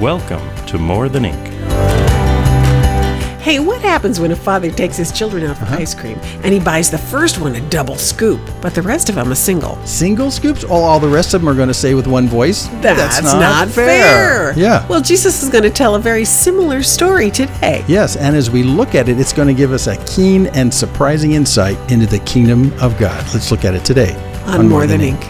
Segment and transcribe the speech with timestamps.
[0.00, 1.46] Welcome to More Than Ink.
[3.42, 5.76] Hey, what happens when a father takes his children out for uh-huh.
[5.76, 9.16] ice cream and he buys the first one a double scoop, but the rest of
[9.16, 9.76] them a single?
[9.84, 10.64] Single scoops?
[10.64, 12.66] All, all the rest of them are going to say with one voice.
[12.80, 14.58] That's, not, fair.
[14.58, 14.86] Yeah.
[14.86, 17.84] Well, Jesus is going to tell a very similar story today.
[17.86, 20.72] Yes, and as we look at it, it's going to give us a keen and
[20.72, 23.22] surprising insight into the kingdom of God.
[23.34, 24.14] Let's look at it today
[24.46, 25.20] On, More Than Ink.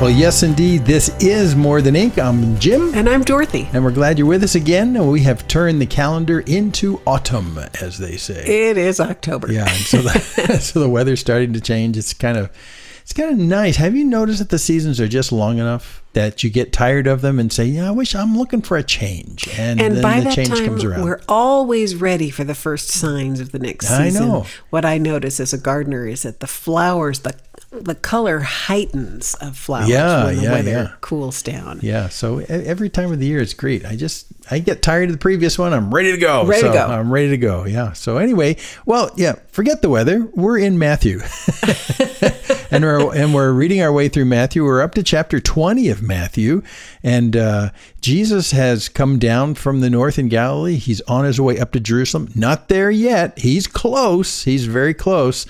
[0.00, 2.20] Well, yes, indeed, this is More Than Ink.
[2.20, 3.68] I'm Jim, And I'm Dorothy.
[3.72, 4.94] and we're glad you're with us again.
[5.08, 8.44] We have turned the calendar into autumn, as they say.
[8.46, 9.50] It is October.
[9.50, 11.96] Yeah, and so the, so the weather's starting to change.
[11.96, 12.48] It's kind of
[13.02, 13.74] it's kind of nice.
[13.76, 17.20] Have you noticed that the seasons are just long enough that you get tired of
[17.20, 20.18] them and say, "Yeah, I wish I'm looking for a change," and, And then by
[20.20, 21.02] the that change time, comes around.
[21.02, 24.28] we're always ready for the first signs of the next I season.
[24.28, 24.46] know.
[24.70, 27.34] What I notice as a gardener is that the flowers, the
[27.70, 30.92] the color heightens of flowers Yeah, when the yeah, weather yeah.
[31.02, 31.80] cools down.
[31.82, 33.84] yeah, so every time of the year it's great.
[33.84, 35.74] I just I get tired of the previous one.
[35.74, 36.46] I'm ready to go.
[36.46, 36.86] Ready to go.
[36.86, 37.66] I'm ready to go.
[37.66, 37.92] Yeah.
[37.92, 39.34] So anyway, well, yeah.
[39.52, 40.26] Forget the weather.
[40.34, 41.20] We're in Matthew,
[42.70, 44.64] and we're and we're reading our way through Matthew.
[44.64, 46.62] We're up to chapter 20 of Matthew,
[47.02, 50.76] and uh, Jesus has come down from the north in Galilee.
[50.76, 52.30] He's on his way up to Jerusalem.
[52.34, 53.38] Not there yet.
[53.40, 54.44] He's close.
[54.44, 55.44] He's very close.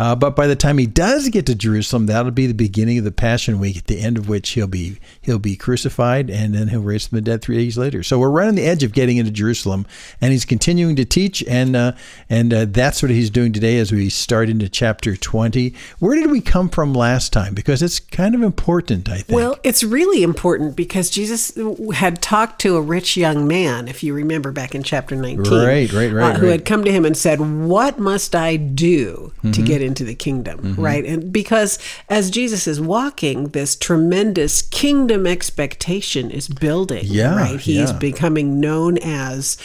[0.00, 3.04] Uh, but by the time he does get to Jerusalem, that'll be the beginning of
[3.04, 6.68] the Passion Week, at the end of which he'll be he'll be crucified, and then
[6.68, 8.02] he'll raise from the dead three days later.
[8.02, 9.84] So we're right on the edge of getting into Jerusalem,
[10.18, 11.92] and he's continuing to teach, and uh,
[12.30, 15.74] and uh, that's what he's doing today as we start into chapter twenty.
[15.98, 17.52] Where did we come from last time?
[17.52, 19.36] Because it's kind of important, I think.
[19.36, 21.52] Well, it's really important because Jesus
[21.92, 25.52] had talked to a rich young man, if you remember back in chapter 19.
[25.52, 29.32] Right, right, right, uh, who had come to him and said, What must I do
[29.40, 29.52] Mm-hmm.
[29.52, 30.58] to get into the kingdom?
[30.60, 30.80] Mm-hmm.
[30.80, 31.04] Right.
[31.04, 31.78] And because
[32.08, 37.04] as Jesus is walking, this tremendous kingdom expectation is building.
[37.04, 37.60] Yeah, Right.
[37.60, 37.98] He is yeah.
[37.98, 39.56] becoming known as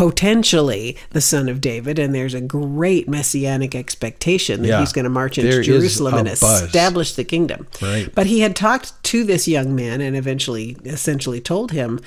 [0.00, 4.80] potentially the son of David, and there's a great messianic expectation that Yeah.
[4.80, 6.62] he's going to march into There is Jerusalem and buzz.
[6.62, 7.66] establish the kingdom.
[7.80, 8.08] Right.
[8.14, 12.00] But he had talked to this young man and eventually, essentially told him,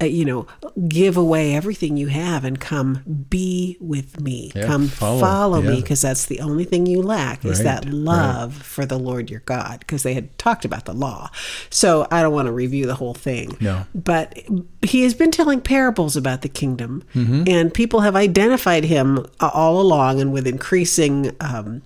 [0.00, 0.46] uh, you know,
[0.88, 4.52] give away everything you have and come be with me.
[4.54, 7.84] Yeah, come follow, follow, me because that's the only thing you lack is Right, that
[7.86, 7.94] right.
[7.94, 11.30] love for the Lord your God because they had talked about the law.
[11.70, 13.56] So I don't want to review the whole thing.
[13.60, 13.86] No.
[13.94, 14.38] But
[14.82, 17.44] he has been telling parables about the kingdom Mm-hmm.
[17.46, 21.80] and people have identified him all along and with increasing um,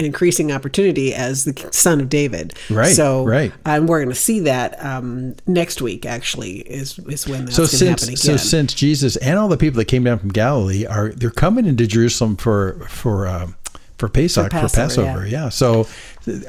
[0.00, 2.54] increasing opportunity as the son of David.
[2.70, 3.52] Right, So right.
[3.64, 6.06] and we're going to see that um, next week.
[6.06, 9.48] Actually, is is when that's so going to since happen so since Jesus and all
[9.48, 13.56] the people that came down from Galilee are they're coming into Jerusalem for for um,
[13.98, 15.48] for Pesach for Passover, Passover, yeah.
[15.48, 15.88] So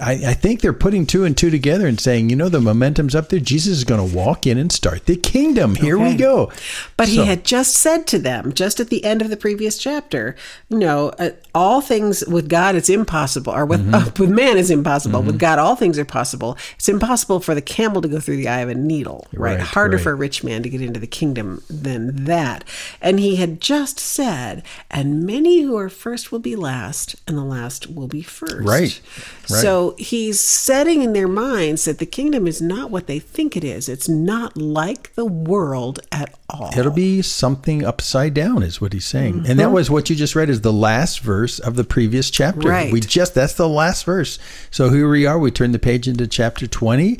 [0.02, 3.16] I, I think they're putting two and two together and saying, you know, the momentum's
[3.16, 3.40] up there.
[3.40, 5.76] Jesus is going to walk in and start the kingdom.
[5.76, 6.52] Here we go.
[6.98, 10.36] But he had just said to them, just at the end of the previous chapter,
[10.70, 14.72] you know, uh, all things with God it's impossible, or with uh, with man is
[14.72, 15.22] impossible.
[15.22, 16.58] With God, all things are possible.
[16.76, 19.58] It's impossible for the camel to go through the eye of a needle, right?
[19.58, 20.04] Right, Harder right.
[20.04, 22.64] for a rich man to get into the kingdom than that.
[23.02, 27.44] And he had just said, "And many who are first will be last, and the
[27.44, 28.68] last will be first.
[28.68, 29.00] Right,
[29.50, 29.62] right.
[29.62, 33.64] So he's setting in their minds that the kingdom is not what they think it
[33.64, 33.90] is.
[33.90, 36.70] It's not like the world at all.
[36.78, 39.34] It'll be something upside down, is what he's saying.
[39.34, 39.58] And Mm-hmm.
[39.58, 42.68] that was what you just read is the last verse of the previous chapter.
[42.68, 42.92] Right.
[42.92, 44.40] We just that's the last verse.
[44.72, 45.38] So here we are.
[45.40, 47.20] We turn the page into chapter twenty.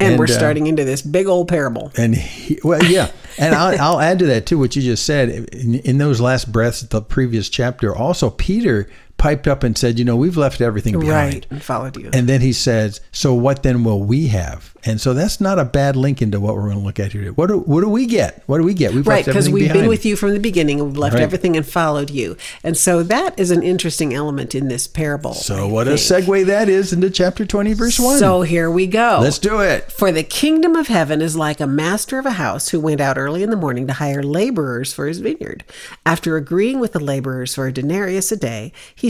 [0.00, 1.92] and, we're uh, starting into this big old parable.
[1.96, 5.28] And he, well, yeah, and I'll, I'll add to that too what you just said.
[5.52, 8.88] In, in those last breaths, of the previous chapter, also Peter
[9.20, 12.10] piped up and said, "You know, we've left everything behind." Right, and followed you.
[12.12, 15.64] And then he says, "So what then will we have?" And so that's not a
[15.66, 17.32] bad link into what we're going to look at here.
[17.34, 18.42] What do, what do we get?
[18.46, 18.94] What do we get?
[18.94, 19.80] We've right, because we've behind.
[19.80, 21.22] been with you from the beginning we've left Right.
[21.22, 22.34] everything and followed you.
[22.64, 25.34] And so that is an interesting element in this parable.
[25.34, 28.18] So I what a segue that is into chapter twenty, verse one.
[28.18, 29.18] So here we go.
[29.20, 29.92] let's do it.
[29.92, 33.18] For the kingdom of heaven is like a master of a house who went out
[33.18, 35.62] early in the morning to hire laborers for his vineyard.
[36.06, 39.09] After agreeing with the laborers for a denarius a day, he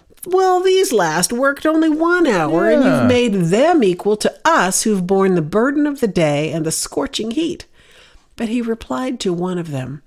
[0.25, 5.05] well, these last worked only one hour, and you've made them equal to us who've
[5.05, 7.65] borne the burden of the day and the scorching heat.
[8.35, 10.03] But he replied to one of them,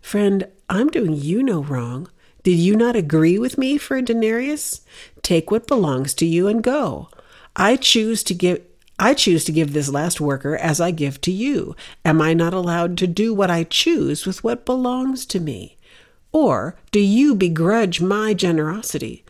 [0.00, 2.08] Friend, I'm doing you no wrong.
[2.44, 4.82] Did you not agree with me for a denarius?
[5.20, 7.08] Take what belongs to you and go.
[7.56, 8.62] I choose to give
[8.98, 11.76] I choose to give this last worker as I give to you.
[12.04, 15.76] Am I not allowed to do what I choose with what belongs to me?
[16.32, 19.24] Or do you begrudge my generosity?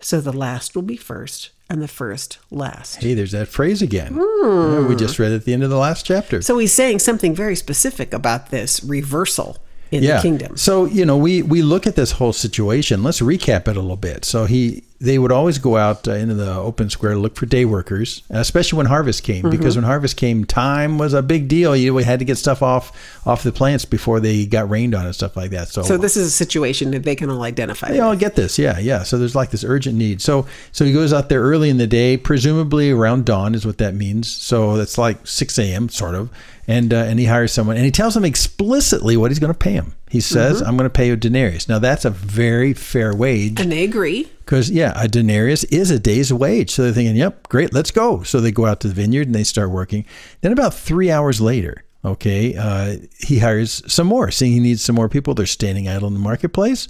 [0.00, 3.02] So the last will be first, and the first last.
[3.02, 4.16] Hey, there's that phrase again.
[4.16, 6.40] Yeah, we just read it at the end of the last chapter.
[6.42, 9.58] So he's saying something very specific about this reversal
[9.90, 10.56] in the kingdom.
[10.56, 13.02] So you know, we we look at this whole situation.
[13.02, 14.24] Let's recap it a little bit.
[14.24, 17.46] So he they would always go out uh, into the open square to look for
[17.46, 19.50] day workers, especially when harvest came, Mm-hmm.
[19.50, 21.74] because when harvest came, time was a big deal.
[21.74, 22.92] You had to get stuff off
[23.26, 25.68] off the plants before they got rained on and stuff like that.
[25.68, 27.88] So So this is a situation that they can all identify.
[27.88, 28.02] they with.
[28.02, 29.02] all get this, yeah, yeah.
[29.02, 30.20] So there's like this urgent need.
[30.20, 33.78] So so he goes out there early in the day, presumably around dawn is what
[33.78, 34.30] that means.
[34.30, 35.88] So that's like 6 a.m.
[35.88, 36.28] sort of,
[36.68, 39.58] and uh, and he hires someone and he tells them explicitly what he's going to
[39.58, 39.94] pay him.
[40.10, 43.60] He says, "I'm going to pay you a denarius." Now that's a very fair wage
[43.60, 44.28] and they agree.
[44.44, 46.70] because yeah, a denarius is a day's wage.
[46.70, 49.34] So they're thinking, "Yep, great, let's go." So they go out to the vineyard and
[49.34, 50.04] they start working.
[50.40, 51.84] Then about three hours later.
[52.04, 55.34] Okay, uh, he hires some more, seeing he needs some more people.
[55.34, 56.88] They're standing idle in the marketplace.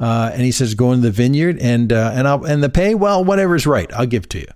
[0.00, 2.94] Uh, and he says, "Go into the vineyard and uh, and I'll and the pay.
[2.94, 4.46] Well, whatever's right, I'll give to you."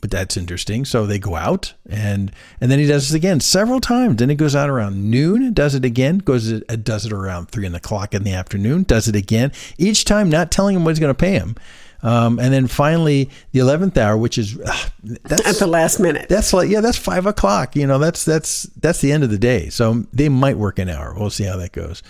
[0.00, 0.84] But that's interesting.
[0.84, 2.30] So they go out and
[2.60, 4.16] and then he does this again several times.
[4.16, 7.64] Then he goes out around noon, does it again, goes it does it around three
[7.64, 9.52] in the clock in the afternoon, does it again.
[9.78, 11.56] Each time, not telling him what he's going to pay him.
[12.02, 14.76] Um, and then finally, the eleventh hour, which is uh,
[15.22, 16.28] that's At the last minute.
[16.28, 17.74] that's like yeah, that's five o'clock.
[17.74, 19.70] You know, that's that's that's the end of the day.
[19.70, 21.14] So they might work an hour.
[21.18, 22.02] We'll see how that goes.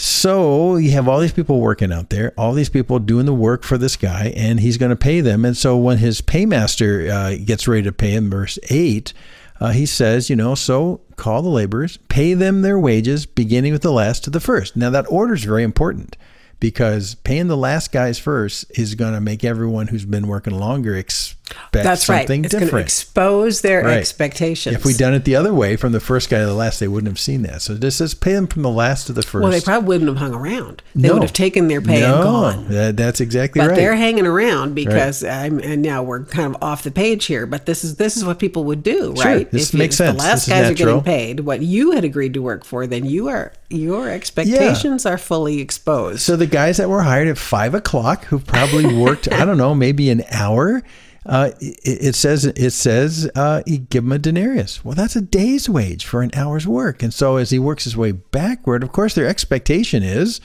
[0.00, 3.64] So you have all these people working out there, all these people doing the work
[3.64, 5.44] for this guy, and he's going to pay them.
[5.44, 9.12] And so when his paymaster uh, gets ready to pay him, verse eight,
[9.58, 13.82] uh, he says, you know, so call the laborers, pay them their wages, beginning with
[13.82, 14.76] the last to the first.
[14.76, 16.16] Now that order is very important
[16.60, 20.96] because paying the last guys first is going to make everyone who's been working longer
[20.96, 21.36] expect
[21.72, 22.18] That's right.
[22.20, 22.86] something It's going to different.
[22.86, 23.96] expose their Right.
[23.96, 24.74] expectations.
[24.76, 26.88] If we'd done it the other way, from the first guy to the last, they
[26.88, 27.62] wouldn't have seen that.
[27.62, 29.42] So this says pay them from the last to the first.
[29.42, 30.82] well, they probably wouldn't have hung around.
[30.94, 31.14] They No.
[31.14, 32.66] would have taken their pay no, and gone.
[32.70, 33.76] that- that's exactly But right.
[33.76, 37.46] they're hanging around because I'm, and now we're kind of off the page here.
[37.46, 39.50] But this is this is what people would do, Sure, right?
[39.50, 40.18] this if you- makes if sense.
[40.20, 42.86] The last This is guys are getting paid what you had agreed to work for.
[42.86, 46.20] Then you are your expectations are fully exposed.
[46.20, 49.74] so the guys that were hired at five o'clock, who probably worked, I don't know,
[49.74, 50.82] maybe an hour.
[51.26, 54.82] Uh, it, it says it says uh, give him a denarius.
[54.84, 57.02] Well, that's a day's wage for an hour's work.
[57.02, 60.40] And so as he works his way backward, of course, their expectation is,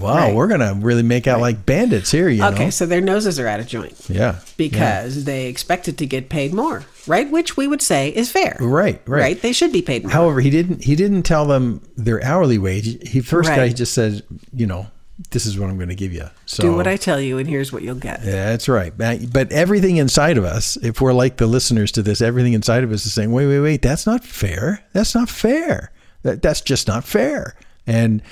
[0.00, 0.34] wow, Right.
[0.34, 2.28] we're gonna really make out like bandits here.
[2.28, 2.70] You okay, know?
[2.70, 4.36] so their noses are out of joint Yeah.
[4.56, 7.30] because they expected to get paid more, right?
[7.30, 8.56] Which we would say is fair.
[8.60, 9.40] Right, right.
[9.40, 10.12] They should be paid more.
[10.12, 13.08] However, he didn't he didn't tell them their hourly wage.
[13.08, 14.22] He first guy he just said,
[14.54, 14.86] you know,
[15.30, 16.28] this is what I'm going to give you.
[16.46, 18.24] So Do what I tell you, and here's what you'll get.
[18.24, 18.92] Yeah, that's right.
[18.96, 22.82] But but everything inside of us, if we're like the listeners to this, everything inside
[22.82, 24.82] of us is saying, "Wait, wait, wait, that's not fair.
[24.94, 25.92] That's not fair.
[26.22, 27.54] That that's just not fair."
[27.86, 28.22] And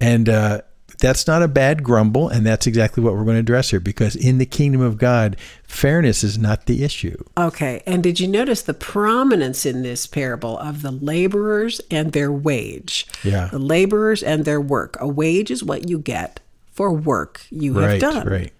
[0.00, 0.60] and uh,
[0.98, 3.80] that's not a bad grumble, and that's exactly what we're going to address here.
[3.80, 7.22] Because in the kingdom of God, fairness is not the issue.
[7.36, 12.32] Okay, and did you notice the prominence in this parable of the laborers and their
[12.32, 13.06] wage?
[13.22, 13.48] Yeah.
[13.50, 14.96] The laborers and their work.
[15.00, 16.40] A wage is what you get
[16.72, 18.26] for work you have Right, done.
[18.28, 18.52] right.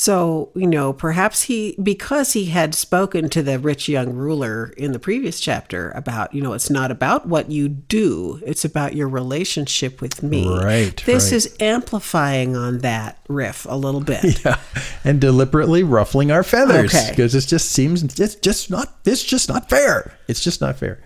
[0.00, 4.92] So, you know, perhaps he, because he had spoken to the rich young ruler in
[4.92, 9.10] the previous chapter about, you know, it's not about what you do, it's about your
[9.10, 10.48] relationship with me.
[10.48, 11.32] Right, This right.
[11.34, 14.40] is amplifying on that riff a little bit.
[14.44, 14.58] Yeah,
[15.04, 17.10] and deliberately ruffling our feathers Okay.
[17.10, 20.16] because it just seems it's just not it's just not fair.
[20.28, 20.98] It's just not fair.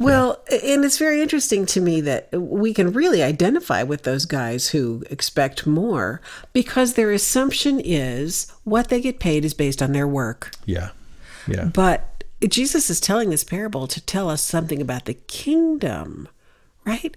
[0.00, 4.68] Well, and it's very interesting to me that we can really identify with those guys
[4.68, 10.08] who expect more because their assumption is what they get paid is based on their
[10.08, 10.52] work.
[10.64, 10.90] Yeah.
[11.46, 11.64] Yeah.
[11.66, 16.28] But Jesus is telling this parable to tell us something about the kingdom,
[16.86, 17.14] right?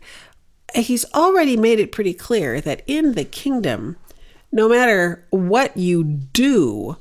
[0.75, 3.95] He's already made it pretty clear that in the kingdom,
[4.51, 6.97] no matter what you do,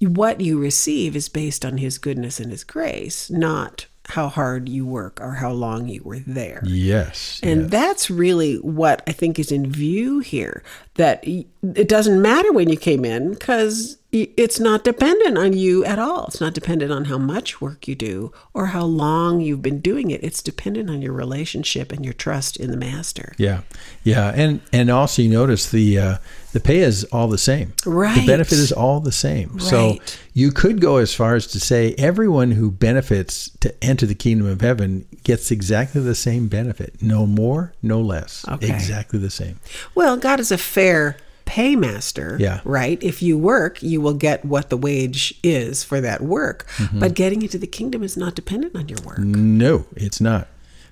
[0.00, 4.86] what you receive is based on his goodness and his grace, not how hard you
[4.86, 6.62] work or how long you were there.
[6.64, 7.40] Yes.
[7.42, 7.70] And yes.
[7.70, 10.62] that's really what I think is in view here
[10.94, 15.98] that it doesn't matter when you came in because it's not dependent on you at
[15.98, 16.26] all.
[16.28, 20.10] It's not dependent on how much work you do or how long you've been doing
[20.10, 20.24] it.
[20.24, 23.34] It's dependent on your relationship and your trust in the master.
[23.36, 23.62] Yeah,
[24.04, 26.18] yeah, and and also you notice the uh,
[26.52, 27.74] the pay is all the same.
[27.84, 28.18] Right.
[28.18, 29.50] The benefit is all the same.
[29.52, 29.62] Right.
[29.62, 29.98] So
[30.32, 34.46] you could go as far as to say everyone who benefits to enter the kingdom
[34.46, 37.02] of heaven gets exactly the same benefit.
[37.02, 38.48] No more, no less.
[38.48, 38.70] Okay.
[38.70, 39.60] Exactly the same.
[39.94, 42.60] Well, God is a fair paymaster, Yeah.
[42.64, 43.02] right?
[43.02, 46.66] If you work, you will get what the wage is for that work.
[46.76, 47.00] Mm-hmm.
[47.00, 49.18] But getting into the kingdom is not dependent on your work.
[49.18, 50.46] No, it's not.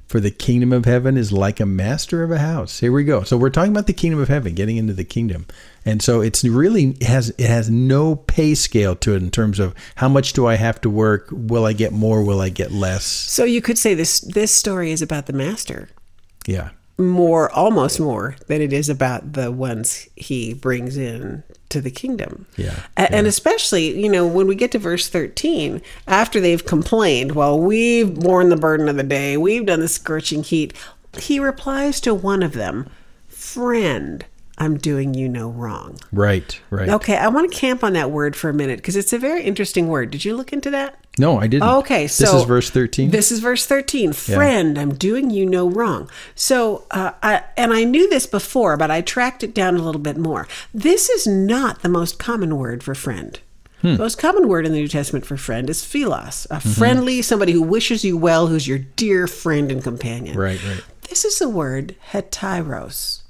[0.07, 2.79] For the kingdom of heaven is like a master of a house.
[2.79, 3.25] Here we go.
[3.25, 5.47] So we're talking about the kingdom of heaven, getting into the kingdom.
[5.85, 9.59] And so it's really it has it has no pay scale to it in terms
[9.59, 11.29] of how much do I have to work?
[11.33, 12.23] Will I get more?
[12.23, 13.05] Will I get less?
[13.05, 15.89] So you could say this this story is about the master.
[16.47, 16.71] Yeah.
[16.99, 22.47] More almost more than it is about the ones he brings in to the kingdom.
[22.57, 27.59] Yeah, and especially you know when we get to verse 13 after they've complained well
[27.59, 30.73] we've borne the burden of the day we've done the scorching heat
[31.19, 32.89] he replies to one of them
[33.29, 34.25] friend
[34.59, 36.89] i'm doing you no wrong Right, right.
[36.89, 39.43] okay i want to camp on that word for a minute because it's a very
[39.43, 41.69] interesting word did you look into that No, I didn't.
[41.81, 43.11] Okay, so this is verse 13.
[43.11, 44.13] This is verse thirteen.
[44.13, 46.11] Friend, I'm doing you no wrong.
[46.35, 50.01] So, uh, I, and I knew this before, but I tracked it down a little
[50.03, 50.47] bit more.
[50.75, 53.41] This is not the most common word for friend.
[53.81, 53.93] Hmm.
[53.97, 57.53] The most common word in the New Testament for friend is philos, a friendly, somebody
[57.53, 60.37] who wishes you well, who's your dear friend and companion.
[60.37, 60.85] Right, right.
[61.09, 63.23] This is the word hetairos.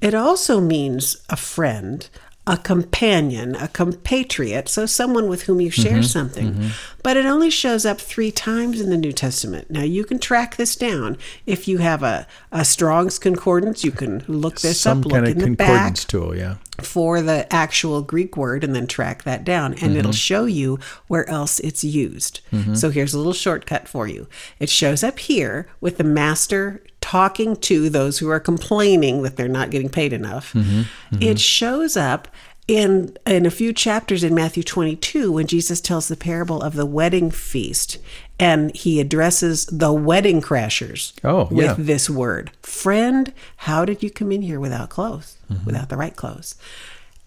[0.00, 2.08] It also means a friend,
[2.46, 6.02] a companion, a compatriot, so someone with whom you share mm-hmm.
[6.02, 6.52] something.
[6.54, 6.68] Mm-hmm.
[7.02, 9.70] But it only shows up three times in the New Testament.
[9.70, 11.18] Now you can track this down.
[11.46, 15.28] If you have a, a Strong's Concordance, you can look this Some up, look kind
[15.28, 16.56] in of the back concordance tool, yeah.
[16.80, 20.16] for the actual Greek word and then track that down, and it'll mm-hmm.
[20.16, 22.40] show you where else it's used.
[22.74, 24.26] So here's a little shortcut for you.
[24.58, 29.48] It shows up here with the master talking to those who are complaining that they're
[29.48, 30.52] not getting paid enough.
[30.52, 31.22] Mm-hmm, mm-hmm.
[31.22, 32.28] It shows up
[32.66, 36.84] in in a few chapters in Matthew 22 when Jesus tells the parable of the
[36.84, 37.96] wedding feast
[38.38, 41.74] and he addresses the wedding crashers Oh, with yeah.
[41.78, 42.50] this word.
[42.62, 43.32] Friend,
[43.68, 45.64] how did you come in here without clothes, mm-hmm.
[45.64, 46.56] without the right clothes?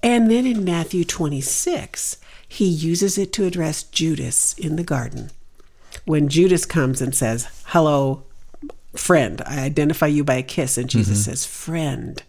[0.03, 5.31] And then in Matthew 26, he uses it to address Judas in the garden.
[6.05, 8.23] When Judas comes and says, Hello,
[8.95, 10.77] friend, I identify you by a kiss.
[10.77, 12.21] And Jesus says, Friend,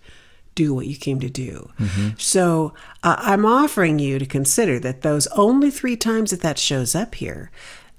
[0.54, 1.70] do what you came to do.
[2.18, 6.94] So uh, I'm offering you to consider that those only three times that that shows
[6.94, 7.50] up here,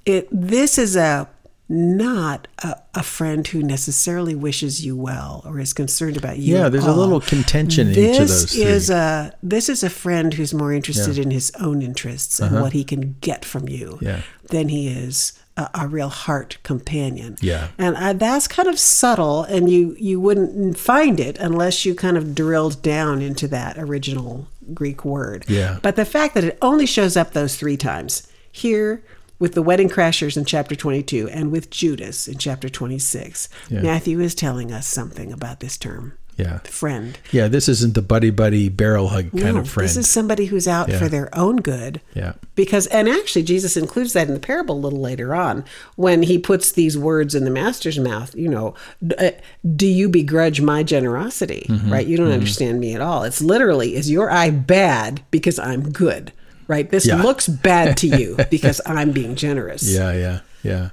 [0.06, 1.30] it this is a
[1.70, 6.58] not a, a friend who necessarily wishes you well or is concerned about you.
[6.58, 8.64] Yeah, there's a little contention in this each of those three.
[8.64, 12.74] is a this is a friend who's more interested in his own interests and what
[12.74, 14.06] he can get from you Uh-huh.
[14.06, 14.22] Yeah.
[14.50, 17.38] than he is a, a real heart companion.
[17.42, 17.70] Yeah.
[17.78, 22.18] and I, that's kind of subtle, and you you wouldn't find it unless you kind
[22.18, 25.46] of drilled down into that original Greek word.
[25.48, 25.80] Yeah.
[25.82, 29.04] but the fact that it only shows up those three times here.
[29.40, 33.82] With the wedding crashers in chapter 22 and with Judas in chapter 26, Yeah.
[33.82, 36.60] Matthew is telling us something about this term, Yeah.
[36.60, 37.18] friend.
[37.32, 39.88] Yeah, this isn't the buddy buddy barrel hug kind No, of friend.
[39.88, 40.98] This is somebody who's out Yeah.
[41.00, 42.02] for their own good.
[42.16, 42.34] Yeah.
[42.56, 45.64] Because, and actually, Jesus includes that in the parable a little later on
[45.96, 48.34] when he puts these words in the master's mouth.
[48.36, 48.74] You know,
[49.20, 49.32] uh,
[49.76, 51.66] do you begrudge my generosity?
[51.70, 51.92] Mm-hmm.
[51.94, 52.08] Right?
[52.08, 53.24] You don't understand me at all.
[53.24, 56.32] It's literally, is your eye bad because I'm good?
[56.68, 56.90] Right?
[56.90, 57.22] This Yeah.
[57.22, 59.84] looks bad to you because I'm being generous.
[59.84, 60.90] Yeah, yeah, yeah.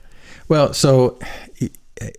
[0.48, 1.18] Well, so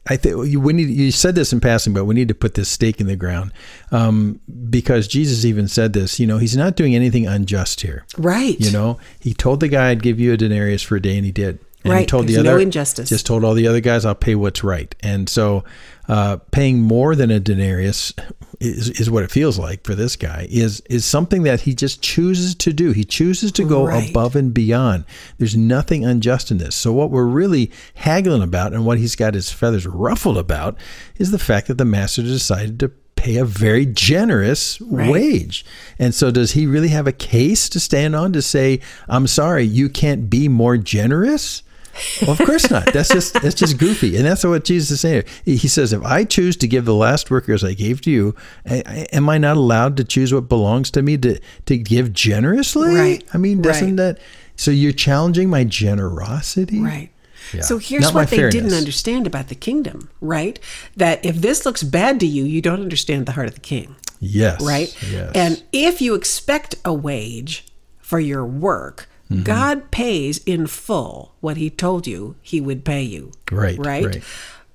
[0.07, 0.89] I think we need.
[0.89, 3.51] You said this in passing, but we need to put this stake in the ground
[3.91, 6.19] um, because Jesus even said this.
[6.19, 8.05] You know, he's not doing anything unjust here.
[8.17, 8.59] Right.
[8.59, 11.25] You know, he told the guy I'd give you a denarius for a day, and
[11.25, 11.59] he did.
[11.83, 13.09] And he Right, told the there's no injustice.
[13.09, 15.63] Just told all the other guys, "I'll pay what's right." And so,
[16.07, 18.13] uh, paying more than a denarius
[18.59, 20.47] is, is what it feels like for this guy.
[20.49, 22.91] Is is something that he just chooses to do.
[22.91, 24.09] He chooses to go Right.
[24.09, 25.05] above and beyond.
[25.37, 26.75] There's nothing unjust in this.
[26.75, 30.77] So what we're really haggling about, and what he's got his feathers ruffled about,
[31.17, 35.63] is the fact that the master decided to pay a very generous wage.
[35.99, 39.63] And so does he really have a case to stand on to say, "I'm sorry,
[39.63, 41.61] you can't be more generous"?
[42.21, 42.91] Well, of course not.
[42.93, 45.23] That's just that's just goofy, and that's what Jesus is saying.
[45.45, 48.35] He says, "If I choose to give the last workers I gave to you,
[48.69, 52.13] I- I- am I not allowed to choose what belongs to me to to give
[52.13, 53.23] generously?" Right.
[53.33, 54.15] I mean, doesn't Right.
[54.15, 54.19] that?
[54.55, 57.09] So you're challenging my generosity, Right.
[57.53, 57.61] Yeah.
[57.61, 60.57] So here's Not what they didn't understand about the kingdom, right?
[60.95, 63.95] That if this looks bad to you, you don't understand the heart of the king,
[64.21, 64.61] Yes.
[64.61, 64.95] right?
[65.11, 65.31] Yes.
[65.35, 67.65] And if you expect a wage
[67.99, 69.43] for your work, Mm-hmm.
[69.43, 73.31] God pays in full what he told you he would pay you.
[73.51, 74.05] Right, Right?
[74.05, 74.23] right.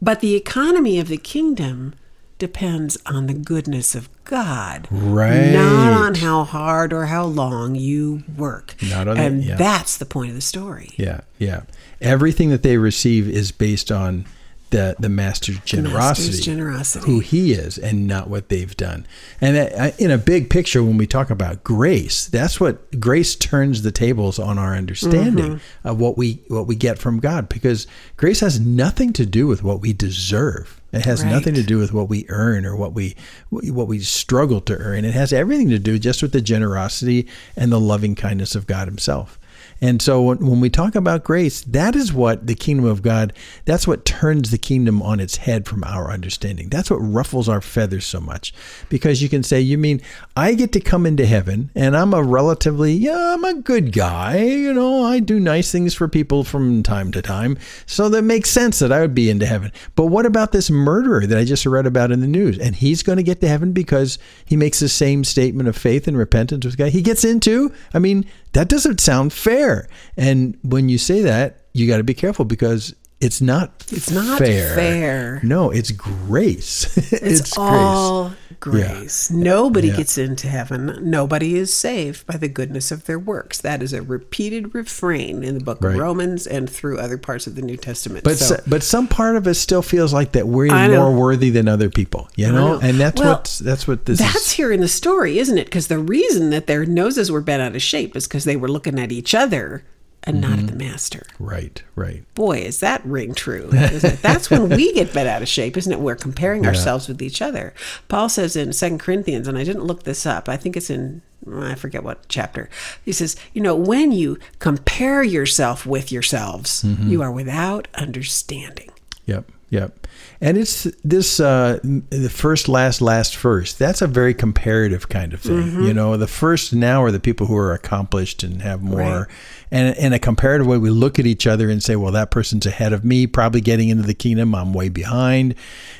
[0.02, 1.94] But the economy of the kingdom
[2.38, 4.86] depends on the goodness of God.
[4.90, 5.52] Right.
[5.52, 8.74] Not on how hard or how long you work.
[8.82, 9.56] Not on the- and yeah.
[9.56, 10.90] that's the point of the story.
[10.98, 11.62] Yeah, yeah.
[12.00, 14.26] Everything that they receive is based on
[14.70, 17.06] the the master's generosity, generosity.
[17.06, 19.06] who he is, and not what they've done.
[19.40, 19.56] And
[20.00, 24.38] in a big picture, when we talk about grace, that's what grace turns the tables
[24.38, 25.88] on our understanding Mm-hmm.
[25.88, 29.62] of what we what we get from God, because grace has nothing to do with
[29.62, 30.80] what we deserve.
[30.92, 31.30] It has Right.
[31.32, 33.14] nothing to do with what we earn or what we
[33.50, 35.04] what we struggle to earn.
[35.04, 38.88] It has everything to do just with the generosity and the loving kindness of God
[38.88, 39.38] Himself.
[39.80, 43.32] And so when, we talk about grace, that is what the kingdom of God,
[43.64, 46.68] that's what turns the kingdom on its head from our understanding.
[46.68, 48.54] That's what ruffles our feathers so much.
[48.88, 50.00] Because you can say, you mean
[50.34, 54.38] I get to come into heaven and I'm a relatively, yeah, I'm a good guy.
[54.38, 57.58] You know, I do nice things for people from time to time.
[57.84, 59.72] So that makes sense that I would be into heaven.
[59.94, 62.58] But what about this murderer that I just read about in the news?
[62.58, 66.08] And he's going to get to heaven because he makes the same statement of faith
[66.08, 66.90] and repentance with God.
[66.90, 68.24] He gets into, I mean,
[68.56, 69.86] that doesn't sound fair.
[70.16, 74.38] And when you say that, you got to be careful because it's not It's not
[74.38, 74.74] fair.
[74.74, 75.40] fair.
[75.42, 76.86] No, it's grace.
[77.12, 79.30] It's, all grace.
[79.30, 79.96] Nobody Yeah.
[79.96, 80.98] gets into heaven.
[81.02, 83.58] Nobody is saved by the goodness of their works.
[83.60, 85.94] That is a repeated refrain in the book Right.
[85.94, 88.22] of Romans and through other parts of the New Testament.
[88.24, 91.50] But So- so, but some part of us still feels like that we're more worthy
[91.50, 92.80] than other people, you know, know.
[92.80, 94.50] and that's Well, what that's what this that's is.
[94.52, 95.64] here in the story, isn't it?
[95.66, 98.68] Because the reason that their noses were bent out of shape is because they were
[98.68, 99.84] looking at each other
[100.26, 100.60] and not Mm-hmm.
[100.66, 101.26] at the master.
[101.38, 102.24] Right, right.
[102.34, 103.68] Boy, is that ring true.
[103.70, 106.00] That's when we get bent out of shape, isn't it?
[106.00, 107.72] We're comparing ourselves with each other.
[108.08, 111.22] Paul says in Second Corinthians, and I didn't look this up, I think it's in,
[111.52, 112.68] I forget what chapter.
[113.04, 117.08] He says, you know, when you compare yourself with yourselves, Mm-hmm.
[117.10, 118.90] you are without understanding.
[119.26, 120.05] Yep, yep.
[120.40, 123.78] And it's this uh, the first, last, last, first.
[123.78, 125.62] That's a very comparative kind of thing.
[125.62, 125.82] Mm-hmm.
[125.84, 128.98] You know, the first now are the people who are accomplished and have more.
[128.98, 129.26] Right.
[129.70, 132.66] And in a comparative way, we look at each other and say, "Well, that person's
[132.66, 134.54] ahead of me, probably getting into the kingdom.
[134.54, 135.54] I'm way behind."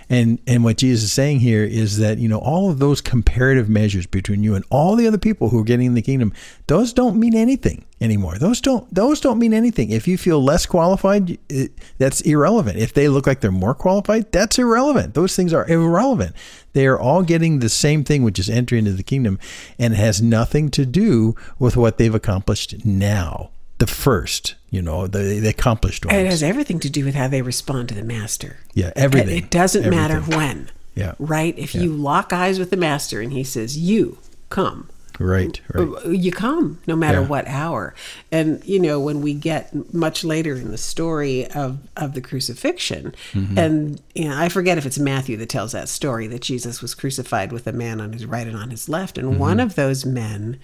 [0.09, 3.69] And and what Jesus is saying here is that you know all of those comparative
[3.69, 6.33] measures between you and all the other people who are getting in the kingdom,
[6.69, 8.39] those don't mean anything anymore.
[8.39, 9.91] Those don't those don't mean anything.
[9.91, 12.79] If you feel less qualified, it, that's irrelevant.
[12.79, 15.15] If they look like they're more qualified, that's irrelevant.
[15.15, 16.35] Those things are irrelevant.
[16.73, 19.39] They are all getting the same thing, which is entry into the kingdom,
[19.79, 23.51] and it has nothing to do with what they've accomplished now.
[23.79, 26.17] The first, you know, the, the accomplished ones.
[26.17, 28.57] It has everything to do with how they respond to the master.
[28.73, 29.37] yeah, everything.
[29.37, 30.71] It doesn't matter when.
[30.95, 31.15] Yeah.
[31.19, 31.57] Right?
[31.59, 34.17] If you lock eyes with the master and he says, You
[34.49, 36.07] come, Right, right.
[36.07, 37.27] you come no matter Yeah.
[37.27, 37.95] what hour
[38.31, 43.15] and you know when we get much later in the story of of the crucifixion
[43.33, 43.59] Mm-hmm.
[43.59, 46.95] and you know i forget if it's matthew that tells that story that jesus was
[46.95, 49.39] crucified with a man on his right and on his left and Mm-hmm.
[49.41, 50.59] one of those men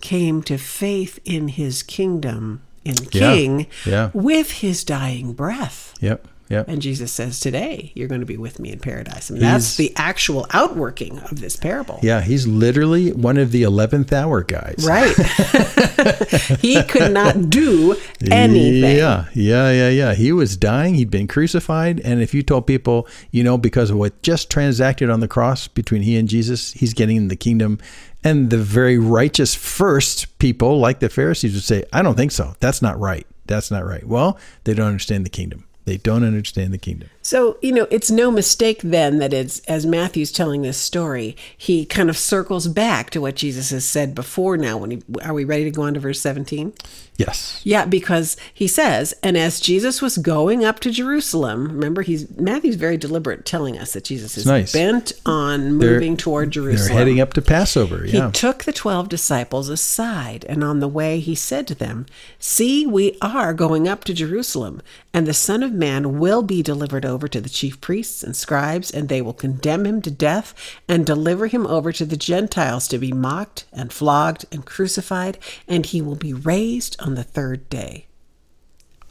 [0.00, 4.10] came to faith in his kingdom in Yeah, king yeah.
[4.14, 6.68] with his dying breath Yep, yep.
[6.68, 9.92] and jesus says today you're going to be with me in paradise and that's the
[9.96, 14.84] actual outworking of this parable Yeah, he's literally one of the 11th hour guys.
[14.86, 15.14] Right.
[16.60, 17.96] he could not do
[18.30, 18.96] anything.
[18.96, 20.14] Yeah, yeah, yeah, yeah.
[20.14, 20.94] He was dying.
[20.94, 22.00] He'd been crucified.
[22.00, 25.68] And if you told people, you know, because of what just transacted on the cross
[25.68, 27.78] between he and Jesus, he's getting in the kingdom.
[28.24, 32.54] And the very righteous first people, like the Pharisees, would say, I don't think so.
[32.60, 33.26] That's not right.
[33.46, 34.06] That's not right.
[34.06, 35.67] Well, they don't understand the kingdom.
[35.88, 37.08] They don't understand the kingdom.
[37.22, 41.86] So, you know, it's no mistake then that it's, as Matthew's telling this story, he
[41.86, 44.76] kind of circles back to what Jesus has said before now.
[44.76, 46.74] When he, are we ready to go on to verse 17?
[47.18, 47.60] Yes.
[47.64, 52.76] Yeah, because he says, and as Jesus was going up to Jerusalem, remember he's Matthew's
[52.76, 54.72] very deliberate telling us that Jesus is nice.
[54.72, 56.88] bent on They're- moving toward Jerusalem.
[56.88, 58.04] They're heading up to Passover.
[58.04, 62.06] He took the twelve disciples aside, and on the way he said to them,
[62.38, 64.80] See, we are going up to Jerusalem,
[65.12, 68.92] and the Son of Man will be delivered over to the chief priests and scribes,
[68.92, 70.54] and they will condemn him to death
[70.86, 75.86] and deliver him over to the Gentiles to be mocked and flogged and crucified, and
[75.86, 78.04] he will be raised on the third day.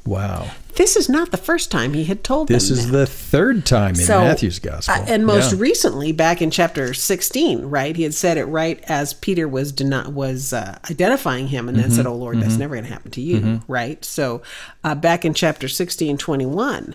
[0.06, 0.52] wow.
[0.76, 2.92] This is not the first time he had told This them is that.
[2.98, 4.94] the third time in So, Matthew's gospel.
[4.94, 5.60] uh, and most Yeah.
[5.60, 7.96] recently, back in chapter 16, right?
[7.96, 11.90] He had said it right as Peter was deni- was uh, identifying him and then
[11.90, 12.14] said, Mm-hmm.
[12.14, 14.06] Oh, Lord, that's never going to happen to you, right?
[14.06, 14.44] So
[14.84, 16.94] uh, back in chapter 16, 21,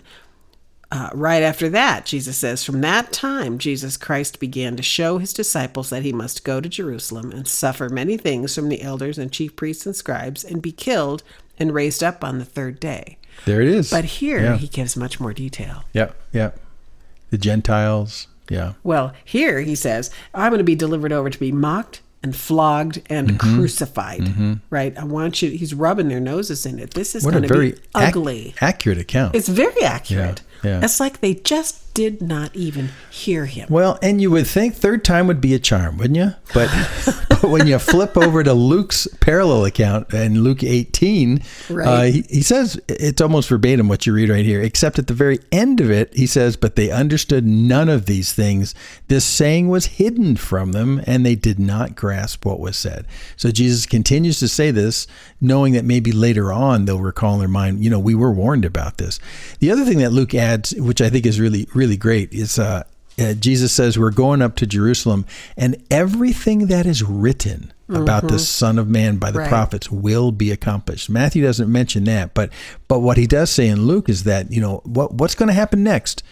[0.93, 5.33] uh, right after that, Jesus says, From that time, Jesus Christ began to show his
[5.33, 9.31] disciples that he must go to Jerusalem and suffer many things from the elders and
[9.31, 11.23] chief priests and scribes and be killed
[11.59, 13.17] and raised up on the third day.
[13.45, 13.89] there it is.
[13.89, 14.57] But here, Yeah.
[14.57, 15.83] he gives much more detail.
[15.93, 16.51] yeah, yeah.
[17.31, 18.27] The Gentiles.
[18.49, 18.73] Yeah.
[18.83, 23.01] Well, here he says, I'm going to be delivered over to be mocked and flogged
[23.09, 23.55] and Mm-hmm.
[23.57, 24.59] crucified.
[24.69, 24.95] Right?
[24.97, 26.93] I want you, he's rubbing their noses in it.
[26.93, 28.55] This is What a going to very be ac- ugly.
[28.61, 29.35] accurate account.
[29.35, 30.41] it's very accurate.
[30.45, 30.52] yeah.
[30.83, 33.67] It's like they just did not even hear him.
[33.69, 36.31] Well, and you would think third time would be a charm, wouldn't you?
[36.53, 36.69] But,
[37.29, 42.13] but when you flip over to Luke's parallel account in Luke 18, uh, Right.
[42.13, 45.39] he, he says it's almost verbatim what you read right here, except at the very
[45.51, 48.73] end of it, he says, But they understood none of these things.
[49.07, 53.05] This saying was hidden from them, and they did not grasp what was said.
[53.35, 55.05] So Jesus continues to say this,
[55.39, 58.65] knowing that maybe later on they'll recall in their mind, you know, we were warned
[58.65, 59.19] about this.
[59.59, 62.83] The other thing that Luke adds, which I think is really, really great, is uh,
[63.19, 65.25] uh, Jesus says, We're going up to Jerusalem,
[65.57, 69.49] and everything that is written about the Son of Man by the Right.
[69.49, 71.09] prophets will be accomplished.
[71.11, 72.49] Matthew doesn't mention that, but
[72.87, 75.53] but what he does say in Luke is that, you know, what what's going to
[75.53, 76.23] happen next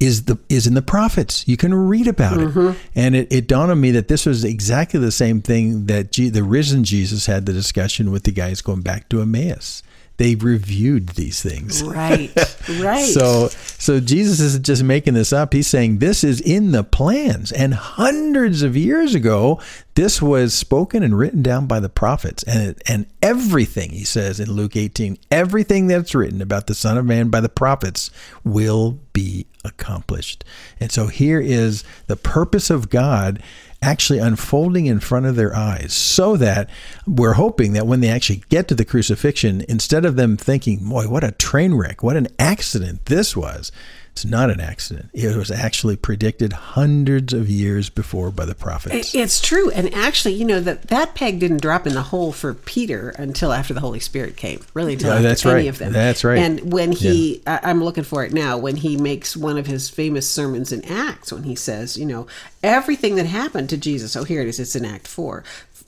[0.00, 1.46] is the is in the prophets.
[1.46, 2.76] You can read about it.
[2.94, 6.28] And it, it dawned on me that this was exactly the same thing that G,
[6.30, 9.82] the risen Jesus had the discussion with the guys going back to Emmaus.
[10.16, 11.82] They reviewed these things.
[11.82, 12.30] Right.
[12.80, 13.06] Right.
[13.06, 15.52] So so Jesus isn't just making this up.
[15.52, 17.50] He's saying this is in the plans.
[17.50, 19.60] And hundreds of years ago,
[19.96, 22.44] this was spoken and written down by the prophets.
[22.44, 26.96] And it, and everything he says in Luke 18, everything that's written about the Son
[26.96, 28.12] of Man by the prophets
[28.44, 30.44] will be accomplished.
[30.78, 33.42] And so here is the purpose of God
[33.82, 36.70] actually unfolding in front of their eyes so that
[37.06, 41.08] we're hoping that when they actually get to the crucifixion, instead of them thinking, boy,
[41.08, 43.72] what a train wreck, what an accident this was,
[44.12, 45.08] it's not an accident.
[45.14, 49.14] It was actually predicted hundreds of years before by the prophets.
[49.14, 52.52] It's true, and actually, you know that that peg didn't drop in the hole for
[52.52, 54.60] Peter until after the Holy Spirit came.
[54.74, 55.66] Really, until Yeah, after that's any right.
[55.68, 55.92] of them.
[55.94, 56.38] That's right.
[56.38, 59.88] And when he, I, I'm looking for it now, when he makes one of his
[59.88, 62.26] famous sermons in Acts, when he says, you know,
[62.62, 64.14] everything that happened to Jesus.
[64.14, 64.60] Oh, here it is.
[64.60, 65.42] It's in Act four.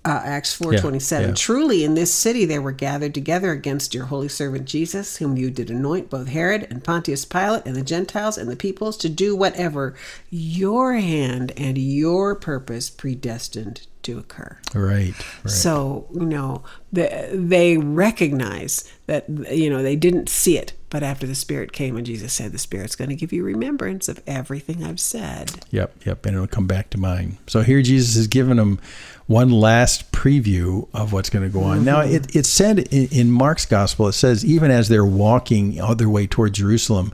[0.07, 1.31] Uh, Acts four twenty seven.
[1.31, 1.35] yeah.
[1.35, 5.51] Truly, in this city they were gathered together against your holy servant Jesus, whom you
[5.51, 9.35] did anoint, both Herod and Pontius Pilate, and the Gentiles and the peoples, to do
[9.35, 9.95] whatever
[10.29, 14.59] your hand and your purpose predestined to occur.
[14.75, 15.51] right, right.
[15.51, 16.63] So, you know,
[16.93, 21.97] they, they recognize that, you know, they didn't see it, but after the Spirit came
[21.97, 25.65] and Jesus said, the Spirit's going to give you remembrance of everything I've said.
[25.71, 27.39] Yep, yep, and it'll come back to mind.
[27.47, 28.79] So here Jesus has given them
[29.27, 31.85] one last preview of what's going to go on.
[31.85, 35.97] Now, it, it said in, in Mark's gospel, it says even as they're walking on
[35.97, 37.13] their way toward Jerusalem,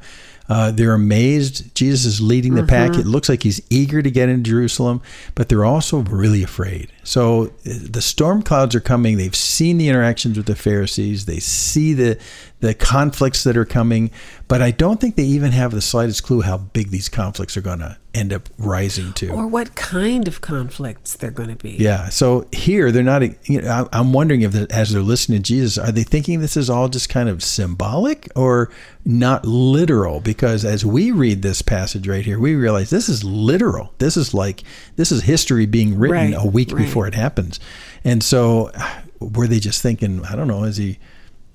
[0.48, 1.72] uh, they're amazed.
[1.76, 2.96] Jesus is leading the pack.
[2.96, 5.00] It looks like he's eager to get into Jerusalem,
[5.36, 6.90] but they're also really afraid.
[7.04, 9.16] So uh, the storm clouds are coming.
[9.16, 11.26] They've seen the interactions with the Pharisees.
[11.26, 12.18] They see the
[12.60, 14.10] the conflicts that are coming,
[14.46, 17.62] but I don't think they even have the slightest clue how big these conflicts are
[17.62, 19.30] going to end up rising to.
[19.30, 21.70] Or what kind of conflicts they're going to be.
[21.70, 22.10] Yeah.
[22.10, 23.22] So here they're not.
[23.48, 26.68] You know, I'm wondering if, as they're listening to Jesus, are they thinking this is
[26.68, 28.70] all just kind of symbolic or
[29.06, 30.20] not literal?
[30.20, 33.94] Because as we read this passage right here, we realize this is literal.
[33.98, 34.64] This is like
[34.96, 36.84] this is history being written Right, a week right.
[36.84, 37.58] before it happens.
[38.04, 38.70] And so,
[39.18, 40.24] were they just thinking?
[40.24, 40.64] I don't know.
[40.64, 40.98] Is he?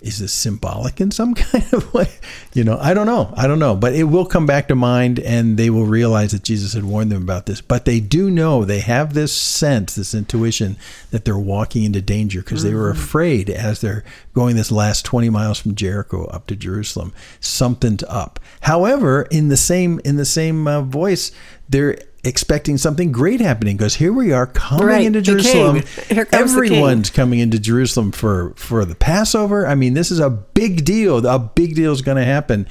[0.02, 2.10] Is this symbolic in some kind of way?
[2.54, 3.34] You know, I don't know.
[3.36, 3.76] I don't know.
[3.76, 7.12] But it will come back to mind and they will realize that Jesus had warned
[7.12, 7.62] them about this.
[7.62, 10.78] But they do know, they have this sense, this intuition
[11.12, 14.04] that they're walking into danger because they were afraid as they're
[14.34, 17.14] going this last 20 miles from Jericho up to Jerusalem.
[17.40, 18.40] Something's up.
[18.62, 21.32] However, in the same in the same uh, voice,
[21.70, 25.22] they're expecting something great happening because here we are coming Right, into.
[25.22, 25.84] Jerusalem.
[26.32, 29.66] Everyone's coming into Jerusalem for for the Passover.
[29.68, 31.26] I mean, this is a big deal.
[31.26, 32.68] A big deal is going to happen,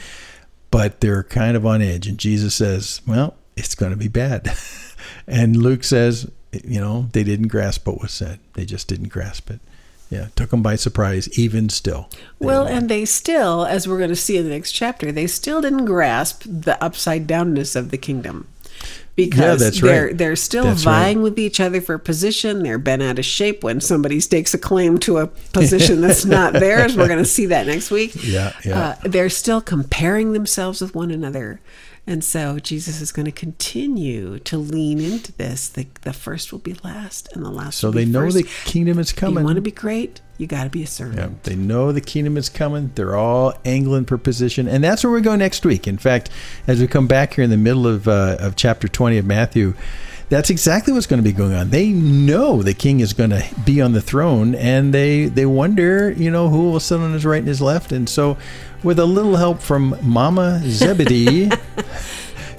[0.71, 2.07] but they're kind of on edge.
[2.07, 4.53] And Jesus says, "Well, it's going to be bad."
[5.27, 6.31] and Luke says,
[6.64, 8.40] "You know, they didn't grasp what was said.
[8.55, 9.61] They just didn't grasp it."
[10.11, 11.29] Yeah, took them by surprise.
[11.38, 15.11] Even still, Well, and they still, as we're going to see in the next chapter,
[15.11, 18.47] they still didn't grasp the upside downness of the kingdom.
[19.16, 20.18] Because that's they're right.
[20.18, 20.92] they're still That's right.
[20.92, 22.64] vying with each other for position.
[22.64, 26.53] They're bent out of shape when somebody stakes a claim to a position that's not
[26.53, 26.96] theirs.
[26.96, 28.12] We're going to see that next week.
[28.24, 28.81] Yeah, yeah.
[28.81, 31.61] Uh, they're still comparing themselves with one another.
[32.07, 35.71] And so Jesus is going to continue to lean into this.
[35.71, 38.12] The, the first will be last, and the last so will be first.
[38.12, 38.64] So they know first.
[38.64, 39.38] the kingdom is coming.
[39.38, 41.19] You want to be great, you got to be a servant.
[41.19, 42.93] Yeah, they know the kingdom is coming.
[42.95, 45.88] They're all angling for position, and that's where we go next week.
[45.88, 46.29] In fact,
[46.67, 49.73] as we come back here in the middle of uh, of chapter twenty of Matthew,
[50.31, 51.71] that's exactly what's going to be going on.
[51.71, 56.11] They know the king is going to be on the throne, and they they wonder,
[56.13, 57.93] you know, who will sit on his right and his left.
[57.93, 58.37] And so,
[58.83, 61.51] with a little help from Mama Zebedee.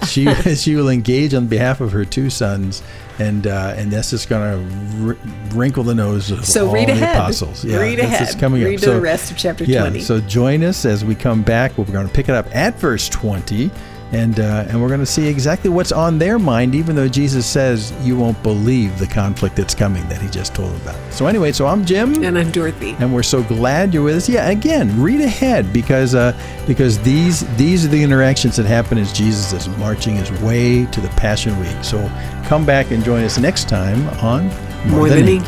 [0.08, 2.84] she she will engage on behalf of her two sons,
[3.18, 5.18] and uh, and this is going to r-
[5.58, 7.16] wrinkle the nose of So all read the ahead.
[7.16, 7.64] apostles.
[7.66, 8.28] Yeah, read this ahead.
[8.30, 8.80] is coming read up.
[8.82, 10.02] to So- the rest of chapter yeah, 20.
[10.02, 11.78] so join us as we come back.
[11.78, 13.72] We're going to pick it up at verse 20,
[14.12, 17.46] and uh, and we're going to see exactly what's on their mind, even though Jesus
[17.46, 20.96] says you won't believe the conflict that's coming that he just told about.
[21.12, 22.24] So anyway, so I'm Jim.
[22.24, 22.96] and I'm Dorothy.
[23.00, 24.30] and we're so glad you're with us.
[24.30, 26.38] Yeah, again, read ahead because uh,
[26.68, 31.02] because these these are the interactions that happen as Jesus is marching his way to
[31.02, 31.84] the Passion Week.
[31.84, 32.00] So
[32.46, 34.48] come back and join us next time on
[34.90, 35.46] More than ink.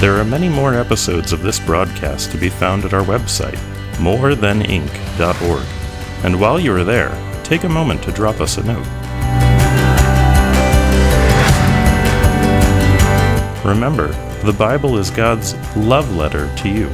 [0.00, 3.58] There are many more episodes of this broadcast to be found at our website,
[3.96, 5.66] morethanink.org.
[6.24, 8.86] And while you are there, take a moment to drop us a note.
[13.64, 14.08] Remember,
[14.42, 16.90] the Bible is God's love letter to you.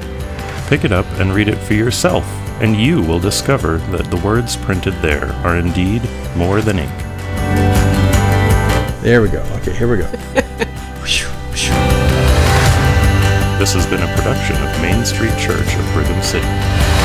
[0.69, 2.25] Pick it up and read it for yourself,
[2.61, 6.03] and you will discover that the words printed there are indeed
[6.37, 6.99] more than ink.
[9.03, 9.43] There we go.
[9.61, 10.13] Okay, here we go.
[13.61, 17.00] This has been a production of Main Street Church of Brigham City.